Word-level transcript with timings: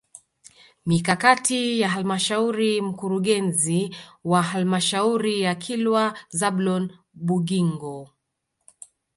Mikakati 0.85 1.79
ya 1.79 1.89
halmashauri 1.89 2.81
Mkurugenzi 2.81 3.95
wa 4.23 4.41
Halmashauri 4.43 5.41
ya 5.41 5.55
Kilwa 5.55 6.17
Zablon 6.29 6.97
Bugingo 7.13 8.09